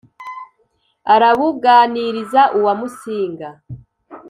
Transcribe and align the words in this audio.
arabúganiriza 1.13 2.41
uwa 2.57 2.73
músinga 2.79 3.49